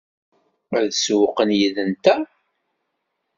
[0.77, 2.21] Ad sewwqen yid-nteɣ?